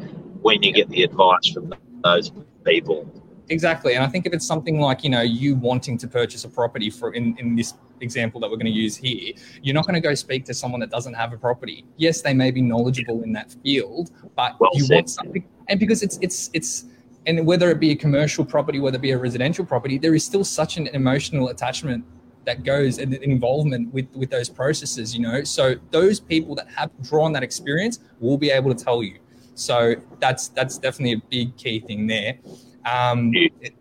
When 0.41 0.63
you 0.63 0.73
get 0.73 0.89
the 0.89 1.03
advice 1.03 1.49
from 1.49 1.75
those 2.05 2.31
people, 2.65 3.11
Exactly. 3.51 3.95
And 3.95 4.05
I 4.05 4.09
think 4.09 4.27
if 4.27 4.33
it's 4.33 4.47
something 4.47 4.79
like, 4.79 5.03
you 5.05 5.11
know, 5.11 5.23
you 5.23 5.55
wanting 5.55 5.97
to 5.99 6.09
purchase 6.09 6.45
a 6.45 6.49
property 6.49 6.91
for 6.91 7.13
in, 7.13 7.37
in 7.39 7.57
this 7.57 7.75
example 8.01 8.41
that 8.41 8.51
we're 8.51 8.57
going 8.57 8.67
to 8.67 8.79
use 8.87 8.97
here, 8.97 9.33
you're 9.63 9.75
not 9.75 9.87
going 9.87 9.95
to 9.95 10.01
go 10.01 10.15
speak 10.15 10.45
to 10.47 10.55
someone 10.55 10.81
that 10.81 10.91
doesn't 10.91 11.15
have 11.15 11.33
a 11.33 11.37
property. 11.37 11.85
Yes, 11.97 12.23
they 12.23 12.35
may 12.35 12.51
be 12.51 12.63
knowledgeable 12.63 13.23
in 13.23 13.33
that 13.33 13.55
field, 13.63 14.11
but 14.37 14.59
Well 14.61 14.71
you 14.75 14.85
said. 14.85 14.95
want 14.95 15.11
something 15.11 15.45
and 15.69 15.79
because 15.79 16.03
it's 16.03 16.19
it's 16.23 16.51
it's 16.53 16.85
and 17.27 17.47
whether 17.47 17.71
it 17.71 17.79
be 17.79 17.91
a 17.91 17.97
commercial 17.97 18.45
property, 18.45 18.81
whether 18.81 18.97
it 18.97 19.03
be 19.03 19.11
a 19.11 19.19
residential 19.19 19.65
property, 19.65 19.99
there 19.99 20.15
is 20.15 20.25
still 20.25 20.45
such 20.45 20.79
an 20.79 20.87
emotional 20.89 21.49
attachment 21.49 22.05
that 22.47 22.65
goes 22.65 22.99
and 22.99 23.13
involvement 23.15 23.93
with 23.93 24.07
with 24.15 24.31
those 24.31 24.49
processes, 24.49 25.15
you 25.15 25.21
know. 25.21 25.45
So 25.45 25.75
those 25.91 26.21
people 26.21 26.55
that 26.55 26.69
have 26.71 26.91
drawn 27.03 27.33
that 27.33 27.43
experience 27.43 27.99
will 28.21 28.39
be 28.39 28.51
able 28.51 28.75
to 28.75 28.85
tell 28.85 29.03
you. 29.03 29.19
So 29.55 29.97
that's 30.21 30.49
that's 30.49 30.79
definitely 30.79 31.15
a 31.15 31.23
big 31.29 31.57
key 31.57 31.81
thing 31.81 32.07
there. 32.07 32.39
Um, 32.87 33.33
it- 33.35 33.75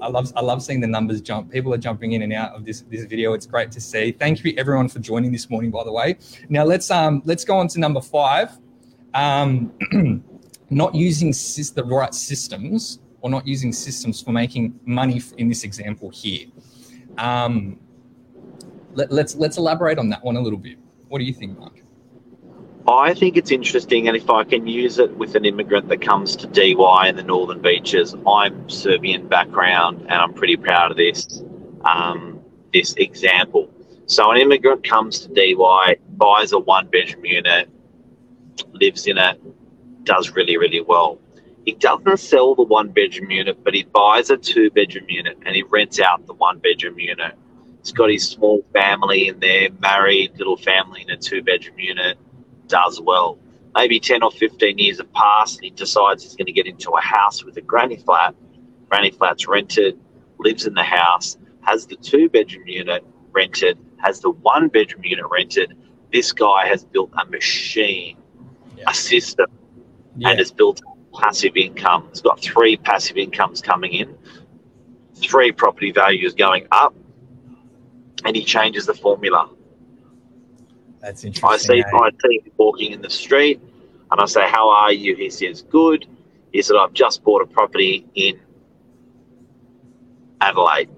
I 0.00 0.08
love 0.08 0.32
I 0.36 0.40
love 0.40 0.62
seeing 0.62 0.80
the 0.80 0.86
numbers 0.86 1.20
jump. 1.20 1.50
People 1.50 1.72
are 1.72 1.78
jumping 1.78 2.12
in 2.12 2.22
and 2.22 2.32
out 2.32 2.54
of 2.54 2.64
this 2.64 2.82
this 2.82 3.04
video. 3.04 3.32
It's 3.32 3.46
great 3.46 3.70
to 3.72 3.80
see. 3.80 4.12
Thank 4.12 4.44
you 4.44 4.54
everyone 4.56 4.88
for 4.88 4.98
joining 4.98 5.32
this 5.32 5.48
morning. 5.48 5.70
By 5.70 5.84
the 5.84 5.92
way, 5.92 6.18
now 6.48 6.64
let's 6.64 6.90
um 6.90 7.22
let's 7.24 7.44
go 7.44 7.56
on 7.56 7.68
to 7.68 7.80
number 7.80 8.00
five. 8.00 8.58
Um, 9.14 9.72
not 10.70 10.94
using 10.94 11.32
sys- 11.32 11.72
the 11.72 11.84
right 11.84 12.14
systems 12.14 13.00
or 13.20 13.30
not 13.30 13.46
using 13.46 13.72
systems 13.72 14.20
for 14.20 14.32
making 14.32 14.78
money 14.84 15.22
in 15.38 15.48
this 15.48 15.64
example 15.64 16.10
here. 16.10 16.46
Um, 17.16 17.78
let, 18.94 19.10
let's 19.10 19.34
let's 19.34 19.56
elaborate 19.56 19.98
on 19.98 20.08
that 20.10 20.22
one 20.22 20.36
a 20.36 20.40
little 20.40 20.58
bit. 20.58 20.78
What 21.08 21.18
do 21.18 21.24
you 21.24 21.32
think, 21.32 21.58
Mark? 21.58 21.85
I 22.88 23.14
think 23.14 23.36
it's 23.36 23.50
interesting, 23.50 24.06
and 24.06 24.16
if 24.16 24.30
I 24.30 24.44
can 24.44 24.68
use 24.68 25.00
it 25.00 25.16
with 25.16 25.34
an 25.34 25.44
immigrant 25.44 25.88
that 25.88 26.00
comes 26.00 26.36
to 26.36 26.46
Dee 26.46 26.76
Why 26.76 27.08
in 27.08 27.16
the 27.16 27.22
Northern 27.24 27.60
Beaches, 27.60 28.14
I'm 28.26 28.68
Serbian 28.68 29.26
background, 29.26 30.02
and 30.02 30.12
I'm 30.12 30.32
pretty 30.32 30.56
proud 30.56 30.92
of 30.92 30.96
this 30.96 31.42
um, 31.84 32.40
this 32.72 32.94
example. 32.94 33.68
So 34.06 34.30
an 34.30 34.38
immigrant 34.38 34.88
comes 34.88 35.18
to 35.20 35.34
Dee 35.34 35.56
Why, 35.56 35.96
buys 36.10 36.52
a 36.52 36.60
one 36.60 36.86
bedroom 36.86 37.24
unit, 37.24 37.68
lives 38.72 39.08
in 39.08 39.18
it, 39.18 39.40
does 40.04 40.30
really 40.30 40.56
really 40.56 40.80
well. 40.80 41.18
He 41.64 41.72
doesn't 41.72 42.18
sell 42.18 42.54
the 42.54 42.62
one 42.62 42.90
bedroom 42.90 43.32
unit, 43.32 43.64
but 43.64 43.74
he 43.74 43.82
buys 43.82 44.30
a 44.30 44.36
two 44.36 44.70
bedroom 44.70 45.06
unit 45.08 45.38
and 45.44 45.56
he 45.56 45.64
rents 45.64 45.98
out 45.98 46.24
the 46.28 46.34
one 46.34 46.60
bedroom 46.60 47.00
unit. 47.00 47.34
He's 47.82 47.90
got 47.90 48.10
his 48.10 48.28
small 48.28 48.64
family 48.72 49.26
in 49.26 49.40
there, 49.40 49.70
married 49.80 50.38
little 50.38 50.56
family 50.56 51.02
in 51.02 51.10
a 51.10 51.16
two 51.16 51.42
bedroom 51.42 51.80
unit 51.80 52.16
does 52.68 53.00
well. 53.00 53.38
Maybe 53.74 54.00
10 54.00 54.22
or 54.22 54.30
15 54.30 54.78
years 54.78 54.98
have 54.98 55.12
passed 55.12 55.56
and 55.56 55.64
he 55.64 55.70
decides 55.70 56.22
he's 56.22 56.34
going 56.34 56.46
to 56.46 56.52
get 56.52 56.66
into 56.66 56.90
a 56.92 57.00
house 57.00 57.44
with 57.44 57.56
a 57.56 57.60
granny 57.60 57.96
flat. 57.96 58.34
Granny 58.88 59.10
flat's 59.10 59.46
rented, 59.46 59.98
lives 60.38 60.66
in 60.66 60.74
the 60.74 60.82
house, 60.82 61.36
has 61.62 61.86
the 61.86 61.96
two 61.96 62.28
bedroom 62.28 62.66
unit 62.66 63.04
rented, 63.32 63.78
has 63.98 64.20
the 64.20 64.30
one 64.30 64.68
bedroom 64.68 65.04
unit 65.04 65.26
rented. 65.30 65.76
This 66.12 66.32
guy 66.32 66.66
has 66.66 66.84
built 66.84 67.10
a 67.20 67.26
machine, 67.26 68.16
Yeah. 68.76 68.84
a 68.88 68.94
system, 68.94 69.50
and 70.24 70.38
has 70.38 70.52
built 70.52 70.80
passive 71.12 71.56
income. 71.56 72.06
He's 72.10 72.22
got 72.22 72.40
three 72.40 72.76
passive 72.76 73.16
incomes 73.16 73.60
coming 73.60 73.92
in, 73.92 74.16
three 75.16 75.52
property 75.52 75.92
values 75.92 76.34
going 76.34 76.66
up, 76.70 76.94
and 78.24 78.34
he 78.36 78.44
changes 78.44 78.86
the 78.86 78.94
formula. 78.94 79.50
That's 81.00 81.24
I 81.42 81.56
see, 81.56 81.80
eh? 81.80 82.10
See 82.24 82.40
him 82.44 82.52
walking 82.56 82.92
in 82.92 83.02
the 83.02 83.10
street, 83.10 83.60
and 84.10 84.20
I 84.20 84.26
say, 84.26 84.42
"How 84.48 84.68
are 84.68 84.92
you?" 84.92 85.14
He 85.16 85.30
says, 85.30 85.62
"Good." 85.62 86.06
He 86.52 86.62
said, 86.62 86.76
"I've 86.76 86.92
just 86.92 87.22
bought 87.22 87.42
a 87.42 87.46
property 87.46 88.06
in 88.14 88.38
Adelaide," 90.40 90.88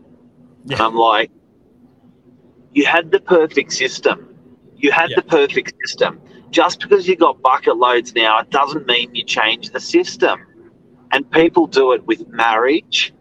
and 0.70 0.80
I'm 0.80 0.94
like, 0.94 1.30
"You 2.72 2.86
had 2.86 3.10
the 3.10 3.20
perfect 3.20 3.72
system. 3.72 4.34
You 4.76 4.92
had 4.92 5.10
Yeah. 5.10 5.16
the 5.16 5.22
perfect 5.22 5.74
system. 5.84 6.20
Just 6.50 6.80
because 6.80 7.06
you 7.06 7.16
got 7.16 7.42
bucket 7.42 7.76
loads 7.76 8.14
now, 8.14 8.38
it 8.38 8.50
doesn't 8.50 8.86
mean 8.86 9.14
you 9.14 9.24
change 9.24 9.70
the 9.70 9.80
system." 9.80 10.40
And 11.10 11.30
people 11.30 11.66
do 11.66 11.92
it 11.92 12.06
with 12.06 12.28
marriage. 12.28 13.12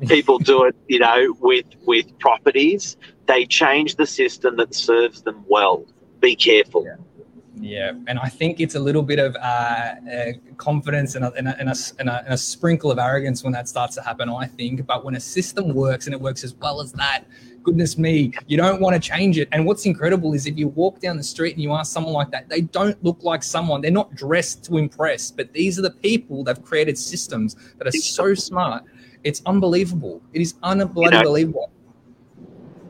People 0.08 0.38
do 0.38 0.64
it, 0.64 0.76
you 0.88 0.98
know, 0.98 1.34
with 1.40 1.64
with 1.86 2.18
properties. 2.18 2.98
They 3.26 3.46
change 3.46 3.96
the 3.96 4.06
system 4.06 4.56
that 4.56 4.74
serves 4.74 5.22
them 5.22 5.42
well. 5.48 5.86
Be 6.20 6.36
careful. 6.36 6.84
Yeah. 6.84 6.96
Yeah, 7.58 7.92
and 8.06 8.18
I 8.18 8.28
think 8.28 8.60
it's 8.60 8.74
a 8.74 8.78
little 8.78 9.02
bit 9.02 9.18
of 9.18 9.34
uh, 9.36 9.38
uh, 9.38 9.94
confidence 10.58 11.14
and 11.14 11.24
a, 11.24 11.32
and, 11.32 11.48
a, 11.48 11.58
and, 11.58 11.70
a, 11.70 11.74
and, 11.98 12.08
a, 12.10 12.22
and 12.24 12.34
a 12.34 12.36
sprinkle 12.36 12.90
of 12.90 12.98
arrogance 12.98 13.42
when 13.42 13.52
that 13.54 13.66
starts 13.66 13.94
to 13.94 14.02
happen, 14.02 14.28
I 14.28 14.46
think. 14.46 14.86
But 14.86 15.06
when 15.06 15.16
a 15.16 15.20
system 15.20 15.72
works 15.72 16.06
and 16.06 16.14
it 16.14 16.20
works 16.20 16.44
as 16.44 16.54
well 16.54 16.82
as 16.82 16.92
that, 16.92 17.24
goodness 17.62 17.96
me, 17.96 18.32
you 18.46 18.58
don't 18.58 18.80
want 18.80 18.94
to 18.94 19.00
change 19.00 19.38
it. 19.38 19.48
And 19.52 19.64
what's 19.64 19.86
incredible 19.86 20.34
is 20.34 20.46
if 20.46 20.58
you 20.58 20.68
walk 20.68 21.00
down 21.00 21.16
the 21.16 21.22
street 21.22 21.54
and 21.54 21.62
you 21.62 21.72
ask 21.72 21.92
someone 21.92 22.12
like 22.12 22.30
that, 22.30 22.48
they 22.50 22.60
don't 22.60 23.02
look 23.02 23.22
like 23.22 23.42
someone. 23.42 23.80
They're 23.80 23.90
not 23.90 24.14
dressed 24.14 24.64
to 24.66 24.76
impress, 24.76 25.30
but 25.30 25.52
these 25.54 25.78
are 25.78 25.82
the 25.82 25.90
people 25.90 26.44
that 26.44 26.58
have 26.58 26.64
created 26.64 26.98
systems 26.98 27.56
that 27.78 27.88
are 27.88 27.92
so 27.92 28.34
smart. 28.34 28.84
It's 29.24 29.40
unbelievable. 29.46 30.20
It 30.34 30.42
is 30.42 30.54
unbelievable. 30.62 31.70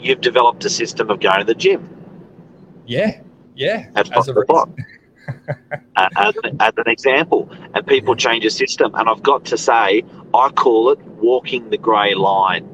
You've 0.01 0.21
developed 0.21 0.65
a 0.65 0.71
system 0.71 1.09
of 1.09 1.21
going 1.21 1.39
to 1.39 1.45
the 1.45 1.55
gym. 1.55 1.96
Yeah, 2.87 3.21
yeah. 3.55 3.91
That's 3.93 4.11
as 4.11 4.29
a 4.29 4.33
the 4.33 4.45
block. 4.47 4.71
uh, 5.97 6.09
as, 6.17 6.35
as 6.61 6.73
an 6.77 6.89
example, 6.89 7.51
and 7.75 7.87
people 7.87 8.15
change 8.15 8.45
a 8.45 8.51
system. 8.51 8.95
And 8.95 9.09
I've 9.09 9.23
got 9.23 9.45
to 9.47 9.59
say, 9.59 10.05
I 10.35 10.51
call 10.51 10.91
it 10.91 11.01
walking 11.03 11.71
the 11.71 11.79
grey 11.79 12.15
line. 12.15 12.69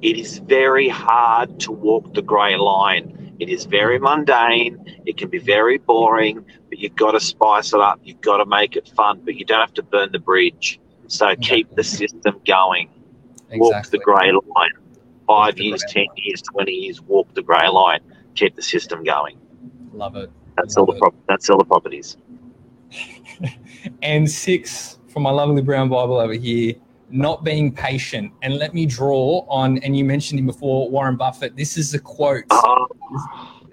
It 0.00 0.16
is 0.16 0.38
very 0.38 0.88
hard 0.88 1.60
to 1.60 1.72
walk 1.72 2.14
the 2.14 2.22
grey 2.22 2.56
line. 2.56 3.36
It 3.40 3.48
is 3.48 3.66
very 3.66 3.98
mundane. 3.98 5.02
It 5.06 5.16
can 5.16 5.28
be 5.28 5.38
very 5.38 5.78
boring, 5.78 6.44
but 6.68 6.78
you've 6.78 6.96
got 6.96 7.12
to 7.12 7.20
spice 7.20 7.72
it 7.72 7.80
up. 7.80 8.00
You've 8.02 8.20
got 8.20 8.38
to 8.38 8.46
make 8.46 8.76
it 8.76 8.88
fun, 8.96 9.20
but 9.24 9.34
you 9.36 9.44
don't 9.44 9.60
have 9.60 9.74
to 9.74 9.82
burn 9.82 10.10
the 10.12 10.18
bridge. 10.18 10.80
So 11.06 11.34
keep 11.36 11.74
the 11.74 11.84
system 11.84 12.40
going. 12.46 12.90
Walk 13.54 13.86
the 13.86 13.98
grey 13.98 14.32
line. 14.32 14.70
Five 15.26 15.58
years, 15.58 15.82
grey 15.82 16.04
ten 16.04 16.16
years, 16.16 16.42
twenty 16.42 16.72
years. 16.72 17.00
Walk 17.02 17.32
the 17.34 17.42
grey 17.42 17.68
line. 17.68 18.00
Keep 18.34 18.56
the 18.56 18.62
system 18.62 19.04
going. 19.04 19.38
Love 19.98 20.14
it. 20.16 20.30
That's 20.56 20.76
all 20.76 20.86
the 20.86 20.92
Love 20.92 21.00
prop- 21.00 21.14
that's 21.28 21.50
all 21.50 21.58
the 21.58 21.64
properties. 21.64 22.16
And 24.02 24.28
six 24.28 24.98
from 25.08 25.22
my 25.22 25.30
lovely 25.30 25.62
brown 25.62 25.88
Bible 25.88 26.18
over 26.18 26.32
here, 26.32 26.74
not 27.10 27.44
being 27.44 27.72
patient. 27.72 28.32
And 28.42 28.56
let 28.58 28.74
me 28.74 28.86
draw 28.86 29.46
on, 29.48 29.78
and 29.78 29.96
you 29.96 30.04
mentioned 30.04 30.40
him 30.40 30.46
before, 30.46 30.90
Warren 30.90 31.16
Buffett. 31.16 31.54
This 31.56 31.76
is 31.76 31.94
a 31.94 31.98
quote. 31.98 32.44
Oh, 32.50 32.86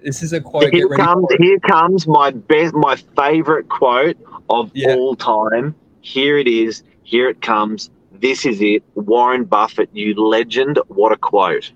This 0.04 0.22
is 0.22 0.32
a 0.32 0.40
quote. 0.40 0.72
here 0.72 0.88
comes 0.90 1.26
here 1.40 1.58
comes 1.60 2.06
my 2.06 2.30
best 2.30 2.74
my 2.74 2.94
favorite 3.16 3.68
quote 3.68 4.16
of 4.48 4.70
Yeah. 4.74 4.94
all 4.94 5.16
time. 5.16 5.74
Here 6.02 6.38
it 6.38 6.46
is. 6.46 6.84
Here 7.02 7.28
it 7.28 7.40
comes. 7.42 7.90
This 8.12 8.46
is 8.46 8.60
it. 8.60 8.82
Warren 8.94 9.44
Buffett, 9.44 9.90
you 9.92 10.14
legend. 10.14 10.78
What 10.88 11.10
a 11.12 11.16
quote. 11.16 11.72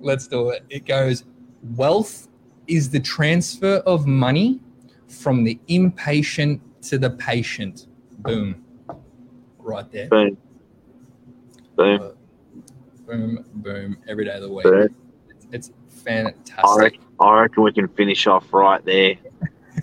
Let's 0.00 0.26
do 0.26 0.48
it. 0.50 0.64
It 0.70 0.86
goes 0.86 1.24
Wealth 1.76 2.28
is 2.66 2.90
the 2.90 3.00
transfer 3.00 3.76
of 3.86 4.06
money 4.06 4.60
from 5.08 5.44
the 5.44 5.58
impatient 5.68 6.60
to 6.82 6.98
the 6.98 7.10
patient. 7.10 7.86
Boom. 8.18 8.64
Right 9.58 9.90
there. 9.90 10.08
Boom. 10.08 10.36
Boom. 11.76 12.12
Boom, 13.06 13.44
boom. 13.54 13.96
Every 14.08 14.24
day 14.24 14.34
of 14.34 14.42
the 14.42 14.52
week. 14.52 14.64
Boom. 14.64 14.94
It's 15.52 15.70
I 15.70 16.04
fantastic. 16.04 16.82
reckon, 16.82 17.00
I 17.20 17.40
reckon 17.40 17.62
we 17.62 17.72
can 17.72 17.88
finish 17.88 18.26
off 18.26 18.52
right 18.52 18.84
there. 18.84 19.16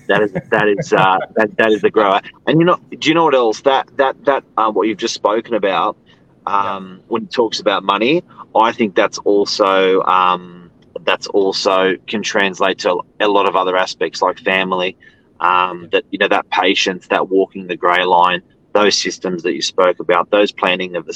That 0.08 0.22
is 0.22 0.32
that 0.34 0.68
is 0.68 0.94
uh, 0.94 1.20
that 1.36 1.56
that 1.58 1.72
is 1.72 1.82
the 1.82 1.90
grower. 1.90 2.22
And 2.48 2.60
you 2.60 2.66
know, 2.66 2.78
do 2.98 3.10
you 3.10 3.14
know 3.16 3.26
what 3.26 3.36
else? 3.36 3.62
That 3.62 3.90
that 3.98 4.24
that 4.26 4.44
uh, 4.58 4.72
what 4.72 4.88
you've 4.88 4.98
just 4.98 5.14
spoken 5.14 5.54
about 5.54 5.98
um, 6.46 7.02
when 7.08 7.24
it 7.24 7.32
talks 7.32 7.60
about 7.60 7.84
money, 7.84 8.24
I 8.56 8.72
think 8.72 8.96
that's 8.96 9.20
also 9.20 10.02
um, 10.04 10.61
that's 11.06 11.28
also 11.28 11.96
can 12.08 12.24
translate 12.24 12.80
to 12.80 13.02
a 13.20 13.28
lot 13.28 13.48
of 13.48 13.56
other 13.56 13.78
aspects 13.78 14.22
like 14.22 14.40
family. 14.40 14.98
Um, 15.40 15.90
that 15.92 16.06
you 16.12 16.20
know 16.20 16.28
that 16.28 16.50
patience, 16.52 17.08
that 17.08 17.30
walking 17.30 17.66
the 17.68 17.76
grey 17.76 18.04
line, 18.04 18.44
those 18.74 18.96
systems 18.96 19.42
that 19.44 19.54
you 19.54 19.62
spoke 19.62 20.00
about, 20.00 20.30
those 20.30 20.52
planting 20.52 20.96
of 20.96 21.06
the 21.08 21.14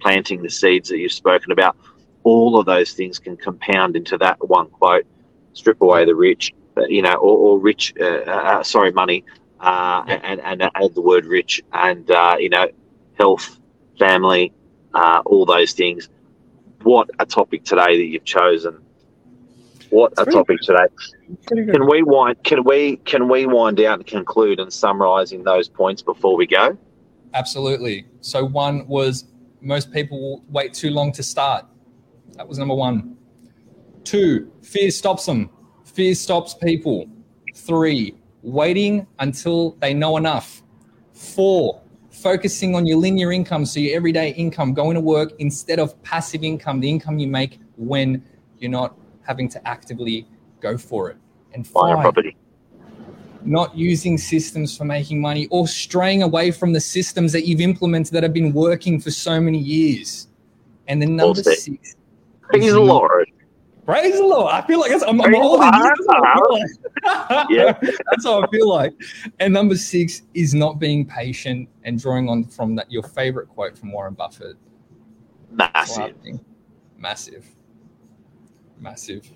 planting 0.00 0.42
the 0.42 0.50
seeds 0.50 0.88
that 0.90 0.98
you've 0.98 1.12
spoken 1.12 1.52
about, 1.52 1.76
all 2.24 2.58
of 2.58 2.66
those 2.66 2.92
things 2.92 3.18
can 3.18 3.36
compound 3.36 3.96
into 3.96 4.18
that 4.18 4.36
one 4.46 4.68
quote. 4.68 5.06
strip 5.54 5.80
away 5.80 6.04
the 6.04 6.14
rich, 6.14 6.52
uh, 6.76 6.84
you 6.86 7.02
know, 7.02 7.14
or, 7.14 7.38
or 7.38 7.58
rich, 7.58 7.94
uh, 8.00 8.04
uh, 8.04 8.62
sorry, 8.62 8.92
money, 8.92 9.24
uh, 9.60 10.04
and, 10.06 10.40
and 10.40 10.62
add 10.62 10.94
the 10.94 11.00
word 11.00 11.26
rich 11.26 11.62
and, 11.72 12.10
uh, 12.10 12.36
you 12.38 12.48
know, 12.48 12.68
health, 13.18 13.58
family, 13.98 14.52
uh, 14.94 15.22
all 15.26 15.44
those 15.44 15.72
things. 15.72 16.08
What 16.82 17.10
a 17.18 17.26
topic 17.26 17.64
today 17.64 17.96
that 17.98 18.04
you've 18.04 18.24
chosen. 18.24 18.78
What 19.90 20.12
a 20.18 20.22
It's 20.22 20.34
topic 20.34 20.60
today. 20.60 20.86
Can 21.46 21.86
we 21.86 22.02
wind? 22.02 22.42
Can 22.44 22.64
we? 22.64 22.96
Can 22.98 23.28
we 23.28 23.46
wind 23.46 23.80
out 23.80 23.98
and 23.98 24.06
conclude 24.06 24.60
and 24.60 24.72
summarising 24.72 25.42
those 25.44 25.68
points 25.68 26.02
before 26.02 26.36
we 26.36 26.46
go? 26.46 26.76
Absolutely. 27.34 28.06
So 28.20 28.44
one 28.44 28.86
was 28.86 29.26
most 29.60 29.92
people 29.92 30.44
wait 30.50 30.74
too 30.74 30.90
long 30.90 31.12
to 31.12 31.22
start. 31.22 31.64
That 32.34 32.46
was 32.46 32.58
number 32.58 32.74
one. 32.74 33.16
Two, 34.04 34.50
fear 34.62 34.90
stops 34.90 35.26
them. 35.26 35.50
Fear 35.84 36.14
stops 36.14 36.54
people. 36.54 37.06
Three, 37.54 38.14
waiting 38.42 39.06
until 39.18 39.72
they 39.80 39.94
know 39.94 40.16
enough. 40.16 40.62
Four, 41.12 41.80
focusing 42.10 42.74
on 42.74 42.86
your 42.86 42.98
linear 42.98 43.32
income, 43.32 43.66
so 43.66 43.80
your 43.80 43.96
everyday 43.96 44.30
income, 44.30 44.74
going 44.74 44.94
to 44.94 45.00
work 45.00 45.32
instead 45.38 45.78
of 45.78 46.00
passive 46.02 46.44
income, 46.44 46.80
the 46.80 46.88
income 46.88 47.18
you 47.18 47.26
make 47.26 47.58
when 47.76 48.22
you're 48.58 48.70
not 48.70 48.96
having 49.28 49.48
to 49.50 49.68
actively 49.68 50.26
go 50.60 50.76
for 50.76 51.10
it. 51.10 51.16
And 51.54 51.70
Buy 51.72 51.92
a 51.92 51.94
property. 51.96 52.36
not 53.44 53.76
using 53.76 54.18
systems 54.18 54.76
for 54.76 54.84
making 54.84 55.20
money 55.20 55.46
or 55.50 55.68
straying 55.68 56.22
away 56.22 56.50
from 56.50 56.72
the 56.72 56.80
systems 56.80 57.30
that 57.32 57.46
you've 57.46 57.60
implemented 57.60 58.12
that 58.14 58.22
have 58.22 58.32
been 58.32 58.52
working 58.52 58.98
for 59.00 59.10
so 59.10 59.40
many 59.40 59.58
years. 59.58 60.28
And 60.88 61.00
then 61.00 61.14
number 61.16 61.42
six, 61.42 61.96
Praise 62.42 62.72
the 62.72 62.80
Lord. 62.80 63.28
praise 63.84 64.14
the 64.14 64.22
Lord. 64.26 64.52
I 64.52 64.62
feel 64.66 64.80
like 64.80 64.90
that's, 64.90 65.02
I'm, 65.04 65.20
I'm 65.20 65.34
older 65.34 65.64
than 65.64 65.74
you. 65.74 65.82
That's 65.84 66.06
how 66.10 66.50
like. 66.50 67.46
Yeah. 67.50 67.78
that's 68.10 68.24
how 68.24 68.42
I 68.42 68.46
feel 68.48 68.68
like. 68.68 68.94
And 69.40 69.52
number 69.52 69.76
six 69.76 70.22
is 70.34 70.54
not 70.54 70.78
being 70.78 71.04
patient 71.06 71.68
and 71.84 72.00
drawing 72.00 72.28
on 72.30 72.44
from 72.44 72.74
that 72.76 72.90
your 72.90 73.02
favorite 73.02 73.48
quote 73.48 73.76
from 73.76 73.92
Warren 73.92 74.14
Buffett. 74.14 74.56
Massive. 75.50 76.14
Massive. 76.98 77.46
Massive. 78.80 79.30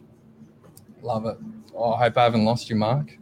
Love 1.02 1.26
it. 1.26 1.38
Oh, 1.74 1.92
I 1.94 2.04
hope 2.04 2.18
I 2.18 2.24
haven't 2.24 2.44
lost 2.44 2.70
you, 2.70 2.76
Mark. 2.76 3.18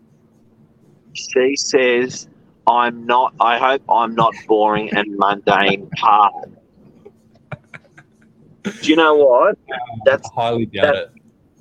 She 1.12 1.56
says, 1.56 2.28
"I'm 2.66 3.06
not. 3.06 3.34
I 3.40 3.58
hope 3.58 3.82
I'm 3.88 4.14
not 4.14 4.34
boring 4.46 4.92
and 4.92 5.16
mundane." 5.16 5.88
Part. 5.90 6.34
Do 8.62 8.88
you 8.88 8.96
know 8.96 9.14
what? 9.14 9.56
That's 10.04 10.28
I 10.36 10.40
highly 10.42 10.66
doubt 10.66 10.94
it. 10.94 11.12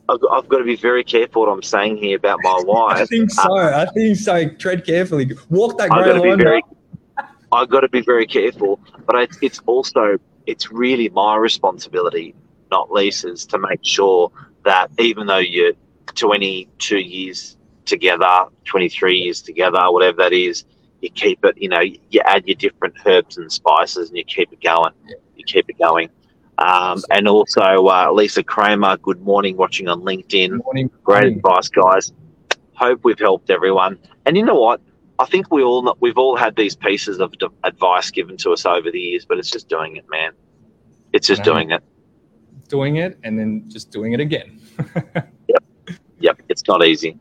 I've 0.10 0.20
got, 0.20 0.32
I've 0.32 0.50
got 0.50 0.58
to 0.58 0.64
be 0.64 0.76
very 0.76 1.04
careful 1.04 1.44
what 1.44 1.52
I'm 1.52 1.62
saying 1.64 1.98
here 1.98 2.18
about 2.18 2.40
my 2.42 2.60
wife. 2.66 2.98
I 2.98 3.06
think 3.06 3.30
so. 3.32 3.44
Um, 3.44 3.74
I 3.74 3.86
think 3.86 4.18
so. 4.18 4.50
Tread 4.50 4.86
carefully. 4.86 5.32
Walk 5.50 5.78
that 5.78 5.90
grey 5.92 6.14
to 6.14 6.22
be 6.22 6.30
line. 6.30 6.40
very, 6.40 6.64
I've 7.52 7.70
got 7.70 7.82
to 7.82 7.90
be 7.90 8.02
very 8.02 8.26
careful. 8.26 8.80
But 9.06 9.16
it's, 9.18 9.38
it's 9.42 9.62
also, 9.68 10.18
it's 10.48 10.72
really 10.72 11.10
my 11.10 11.36
responsibility, 11.36 12.34
not 12.72 12.92
Lisa's, 12.92 13.46
to 13.48 13.60
make 13.60 13.80
sure 13.84 14.32
that 14.64 14.92
even 15.00 15.28
though 15.28 15.38
you're 15.38 15.74
22 16.16 16.98
years 16.98 17.58
together, 17.86 18.46
23 18.66 19.18
years 19.18 19.42
together, 19.42 19.80
whatever 19.92 20.18
that 20.18 20.34
is, 20.34 20.66
you 21.02 21.10
keep 21.10 21.44
it. 21.46 21.58
You 21.58 21.70
know, 21.70 21.80
you 21.82 22.22
add 22.26 22.48
your 22.48 22.56
different 22.56 22.96
herbs 23.06 23.38
and 23.38 23.52
spices, 23.52 24.10
and 24.10 24.18
you 24.18 24.24
keep 24.24 24.52
it 24.52 24.62
going. 24.62 24.94
You 25.36 25.44
keep 25.46 25.70
it 25.70 25.80
going. 25.80 26.10
Um, 26.58 27.02
and 27.10 27.28
also, 27.28 27.88
uh, 27.88 28.12
Lisa 28.12 28.44
Kramer, 28.44 28.98
good 28.98 29.22
morning, 29.22 29.56
watching 29.56 29.88
on 29.88 30.02
LinkedIn. 30.02 30.62
Morning. 30.64 30.90
Great 31.04 31.38
advice, 31.38 31.70
guys. 31.70 32.12
Hope 32.74 33.00
we've 33.04 33.20
helped 33.20 33.50
everyone. 33.50 33.98
And 34.26 34.36
you 34.36 34.44
know 34.44 34.60
what? 34.60 34.82
I 35.20 35.26
think 35.26 35.52
we 35.52 35.64
all 35.64 35.98
we've 36.00 36.18
all 36.18 36.38
had 36.38 36.56
these 36.56 36.76
pieces 36.76 37.20
of 37.20 37.38
d- 37.38 37.48
advice 37.64 38.10
given 38.10 38.38
to 38.38 38.52
us 38.52 38.66
over 38.66 38.90
the 38.90 39.00
years, 39.00 39.26
but 39.26 39.38
it's 39.38 39.52
just 39.52 39.68
doing 39.68 39.98
it, 39.98 40.06
man. 40.10 40.32
It's 41.12 41.28
just 41.28 41.44
doing 41.44 41.72
it. 41.72 41.84
Doing 42.70 42.98
it 42.98 43.18
and 43.24 43.38
then 43.38 43.66
just 43.70 43.92
doing 43.92 44.14
it 44.14 44.20
again. 44.22 44.62
Yep, 45.48 45.64
Yep. 46.20 46.42
it's 46.50 46.64
not 46.68 46.86
easy. 46.86 47.18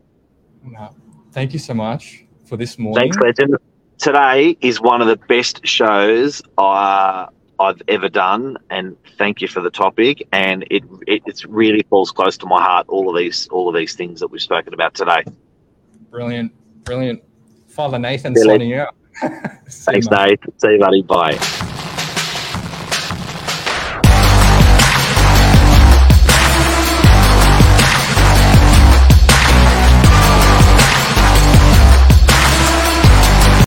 No. 0.62 0.94
Thank 1.32 1.52
you 1.52 1.58
so 1.58 1.72
much 1.74 2.24
for 2.46 2.56
this 2.56 2.78
morning. 2.78 3.11
Thanks, 3.12 3.16
legend. 3.18 3.56
Today 3.96 4.56
is 4.61 4.80
one 4.80 5.00
of 5.00 5.08
the 5.08 5.16
best 5.16 5.66
shows 5.66 6.42
uh, 6.58 7.26
I've 7.58 7.80
ever 7.88 8.08
done, 8.08 8.58
and 8.70 8.96
thank 9.16 9.40
you 9.40 9.48
for 9.48 9.61
the 9.61 9.70
topic. 9.70 10.26
And 10.32 10.64
it, 10.70 10.84
it 11.06 11.22
it's 11.26 11.44
really 11.46 11.82
falls 11.88 12.11
close 12.12 12.37
to 12.38 12.46
my 12.46 12.62
heart. 12.62 12.87
All 12.88 13.08
of 13.08 13.16
these 13.16 13.48
all 13.48 13.68
of 13.68 13.74
these 13.74 13.94
things 13.94 14.20
that 14.20 14.28
we've 14.28 14.42
spoken 14.42 14.74
about 14.74 14.94
today. 14.94 15.24
Brilliant. 16.11 16.52
Brilliant. 16.84 17.22
Father 17.68 17.98
Nathan 17.98 18.34
Really? 18.34 18.46
signing 18.48 18.74
out. 18.74 18.94
Thanks, 19.70 20.08
Nate. 20.11 20.40
See 20.58 20.72
you, 20.72 20.78
buddy. 20.78 21.02
Bye. 21.02 21.38